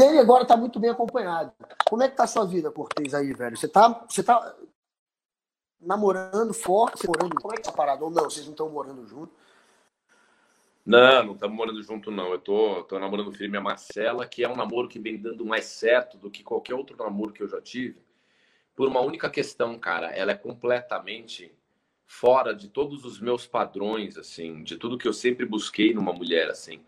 [0.00, 1.52] Ele agora tá muito bem acompanhado.
[1.88, 3.56] Como é que tá a sua vida, Cortez, aí, velho?
[3.56, 4.54] Você tá, você tá
[5.80, 7.34] namorando forte, morando.
[7.40, 8.04] Como é que tá parado?
[8.04, 9.32] Ou não, vocês não estão morando junto?
[10.84, 12.32] Não, não estamos morando junto, não.
[12.32, 15.64] Eu tô, tô namorando firme a Marcela, que é um namoro que vem dando mais
[15.66, 17.98] certo do que qualquer outro namoro que eu já tive.
[18.74, 20.08] Por uma única questão, cara.
[20.08, 21.52] Ela é completamente
[22.06, 26.50] fora de todos os meus padrões, assim, de tudo que eu sempre busquei numa mulher,
[26.50, 26.82] assim.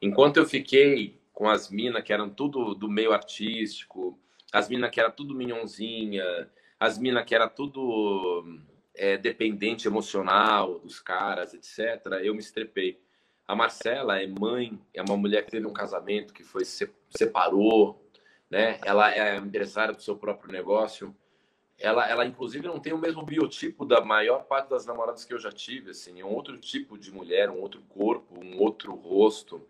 [0.00, 4.20] Enquanto eu fiquei com as minas que eram tudo do meio artístico,
[4.52, 6.22] as minas que eram tudo minhonzinha,
[6.78, 8.44] as minas que era tudo
[8.94, 13.00] é, dependente emocional dos caras, etc., eu me estrepei.
[13.48, 18.06] A Marcela é mãe, é uma mulher que teve um casamento que foi se separou,
[18.50, 18.78] né?
[18.84, 21.16] Ela é empresária do seu próprio negócio.
[21.78, 25.38] Ela, ela inclusive não tem o mesmo biotipo da maior parte das namoradas que eu
[25.38, 29.66] já tive, assim, é um outro tipo de mulher, um outro corpo, um outro rosto.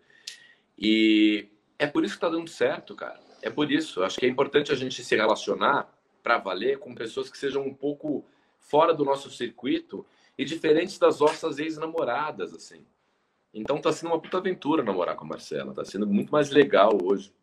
[0.77, 1.47] E
[1.81, 3.19] é por isso que tá dando certo, cara.
[3.41, 4.03] É por isso.
[4.03, 7.73] Acho que é importante a gente se relacionar para valer com pessoas que sejam um
[7.73, 8.23] pouco
[8.59, 10.05] fora do nosso circuito
[10.37, 12.85] e diferentes das nossas ex-namoradas, assim.
[13.51, 15.73] Então tá sendo uma puta aventura namorar com a Marcela.
[15.73, 17.33] Tá sendo muito mais legal hoje.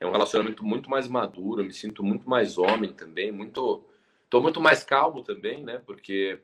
[0.00, 1.62] É um relacionamento muito mais maduro.
[1.62, 3.30] Me sinto muito mais homem também.
[3.30, 3.84] Muito.
[4.30, 5.82] Tô muito mais calmo também, né?
[5.84, 6.40] Porque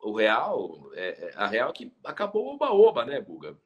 [0.00, 0.90] o real.
[0.94, 3.56] É, é a real é que acabou o oba-oba, né, Buga?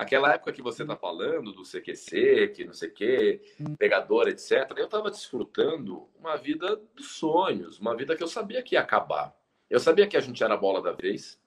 [0.00, 3.42] Aquela época que você tá falando do CQC, que não sei o quê,
[3.78, 8.76] pegador, etc., eu tava desfrutando uma vida dos sonhos, uma vida que eu sabia que
[8.76, 9.36] ia acabar.
[9.68, 11.38] Eu sabia que a gente era a bola da vez,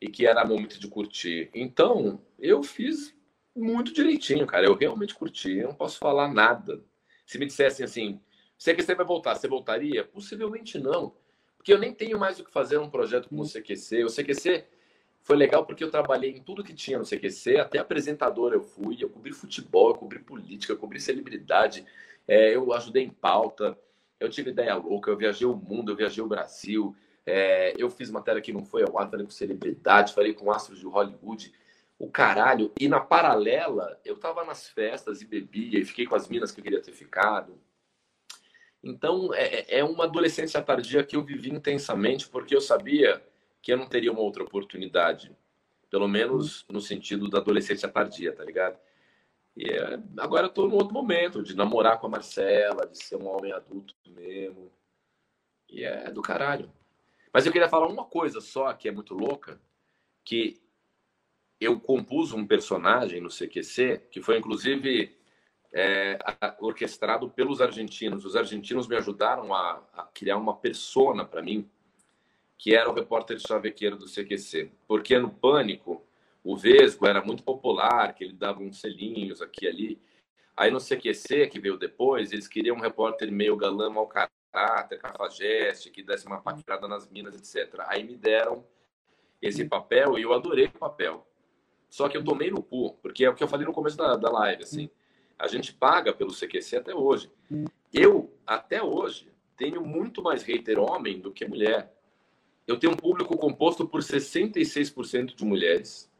[0.00, 1.50] e que era momento de curtir.
[1.54, 3.14] Então, eu fiz
[3.54, 4.66] muito direitinho, cara.
[4.66, 5.58] Eu realmente curti.
[5.58, 6.82] Eu não posso falar nada.
[7.26, 8.20] Se me dissessem assim,
[8.58, 10.04] CQC vai voltar, você voltaria?
[10.04, 11.14] Possivelmente não.
[11.56, 14.04] Porque eu nem tenho mais o que fazer num projeto como o CQC.
[14.04, 14.66] O CQC
[15.28, 18.96] foi legal porque eu trabalhei em tudo que tinha no CQC, até apresentador eu fui,
[18.98, 21.84] eu cobri futebol, eu cobri política, eu cobri celebridade,
[22.26, 23.78] é, eu ajudei em pauta,
[24.18, 26.96] eu tive ideia louca, eu viajei o mundo, eu viajei o Brasil,
[27.26, 30.78] é, eu fiz matéria que não foi ao ar, falei com celebridade, falei com astros
[30.78, 31.52] de Hollywood,
[31.98, 32.72] o caralho.
[32.80, 36.60] E na paralela, eu tava nas festas e bebia e fiquei com as minas que
[36.60, 37.60] eu queria ter ficado.
[38.82, 43.22] Então, é, é, é uma adolescência tardia que eu vivi intensamente porque eu sabia
[43.68, 45.30] que eu não teria uma outra oportunidade.
[45.90, 48.78] Pelo menos no sentido da adolescência tardia, tá ligado?
[49.54, 53.16] E é, agora eu tô num outro momento de namorar com a Marcela, de ser
[53.16, 54.72] um homem adulto mesmo.
[55.68, 56.72] E é do caralho.
[57.30, 59.60] Mas eu queria falar uma coisa só que é muito louca,
[60.24, 60.58] que
[61.60, 65.14] eu compus um personagem no CQC que foi inclusive
[65.74, 66.18] é,
[66.58, 68.24] orquestrado pelos argentinos.
[68.24, 71.70] Os argentinos me ajudaram a, a criar uma persona para mim,
[72.58, 74.72] que era o repórter chavequeiro do CQC.
[74.86, 76.04] Porque no Pânico,
[76.42, 80.02] o Vesgo era muito popular, que ele dava uns selinhos aqui e ali.
[80.56, 85.90] Aí no CQC, que veio depois, eles queriam um repórter meio galã, mal caráter, cafajeste,
[85.90, 87.84] que desse uma paquerada nas minas, etc.
[87.86, 88.64] Aí me deram
[89.40, 91.24] esse papel e eu adorei o papel.
[91.88, 94.16] Só que eu tomei no cu, porque é o que eu falei no começo da,
[94.16, 94.90] da live, assim.
[95.38, 97.30] A gente paga pelo CQC até hoje.
[97.92, 101.94] Eu, até hoje, tenho muito mais hater homem do que mulher.
[102.68, 106.12] Eu tenho um público composto por 66% de mulheres.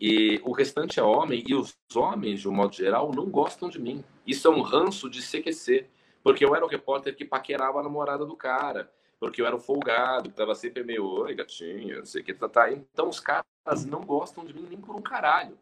[0.00, 1.42] E o restante é homem.
[1.48, 4.04] E os homens, de um modo geral, não gostam de mim.
[4.24, 5.86] Isso é um ranço de CQC.
[6.22, 8.88] Porque eu era o repórter que paquerava a namorada do cara.
[9.18, 12.32] Porque eu era o folgado, que tava sempre meio, oi, gatinho, não sei o que,
[12.32, 12.70] tá, tá.
[12.70, 13.44] Então os caras
[13.84, 15.58] não gostam de mim nem por um caralho.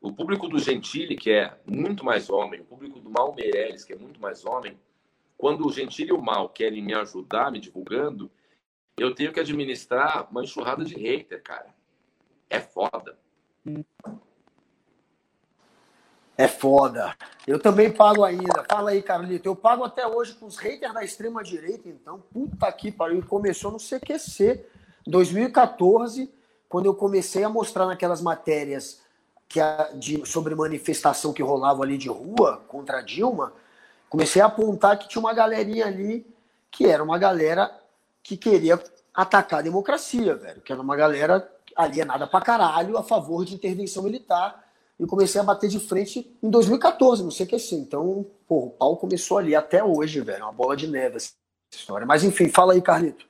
[0.00, 3.92] O público do Gentili, que é muito mais homem, o público do Mal Meirelles, que
[3.92, 4.76] é muito mais homem,
[5.38, 8.28] quando o Gentili e o Mal querem me ajudar, me divulgando,
[8.96, 11.66] eu tenho que administrar uma enxurrada de hater, cara.
[12.48, 13.18] É foda.
[16.36, 17.16] É foda.
[17.46, 18.64] Eu também pago ainda.
[18.68, 19.48] Fala aí, Carlito.
[19.48, 22.22] Eu pago até hoje com os haters da extrema-direita, então.
[22.32, 23.24] Puta que pariu.
[23.26, 24.64] Começou no CQC,
[25.06, 26.32] 2014,
[26.68, 29.02] quando eu comecei a mostrar naquelas matérias
[29.48, 33.52] que a, de, sobre manifestação que rolava ali de rua contra Dilma.
[34.08, 36.26] Comecei a apontar que tinha uma galerinha ali
[36.70, 37.72] que era uma galera
[38.24, 38.82] que queria
[39.12, 40.62] atacar a democracia, velho.
[40.62, 44.64] Que era uma galera alienada pra caralho a favor de intervenção militar
[44.98, 47.80] e comecei a bater de frente em 2014, não sei o que assim.
[47.80, 50.44] Então, pô, o pau começou ali até hoje, velho.
[50.44, 51.32] Uma bola de neve essa
[51.72, 52.06] história.
[52.06, 53.26] Mas enfim, fala aí, Carlito.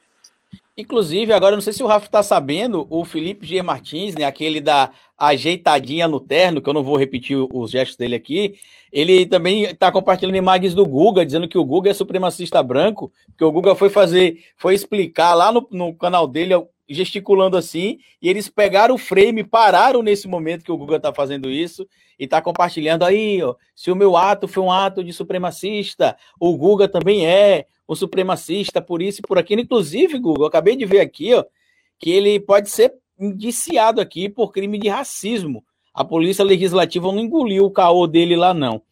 [0.77, 3.63] Inclusive, agora não sei se o Rafa está sabendo, o Felipe G.
[3.63, 8.17] Martins, né, aquele da ajeitadinha no terno, que eu não vou repetir os gestos dele
[8.17, 8.57] aqui,
[8.91, 13.45] ele também está compartilhando imagens do Guga, dizendo que o Guga é supremacista branco, que
[13.45, 16.55] o Guga foi fazer, foi explicar lá no, no canal dele
[16.89, 21.51] gesticulando assim, e eles pegaram o frame, pararam nesse momento que o Guga está fazendo
[21.51, 21.87] isso,
[22.19, 26.57] e está compartilhando aí, ó, se o meu ato foi um ato de supremacista, o
[26.57, 29.61] Guga também é um supremacista, por isso e por aquilo.
[29.61, 31.45] Inclusive, Guga, eu acabei de ver aqui, ó,
[31.99, 35.65] que ele pode ser indiciado aqui por crime de racismo.
[35.93, 38.83] A polícia legislativa não engoliu o caô dele lá, não.